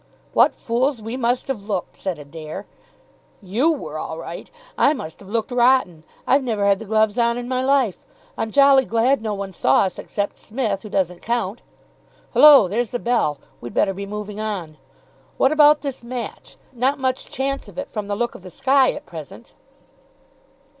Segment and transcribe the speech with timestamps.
[0.33, 2.65] "What fools we must have looked!" said Adair.
[3.39, 4.49] "You were all right.
[4.75, 6.03] I must have looked rotten.
[6.25, 8.03] I've never had the gloves on in my life.
[8.35, 11.61] I'm jolly glad no one saw us except Smith, who doesn't count.
[12.33, 13.37] Hullo, there's the bell.
[13.61, 14.77] We'd better be moving on.
[15.37, 16.57] What about this match?
[16.73, 19.53] Not much chance of it from the look of the sky at present."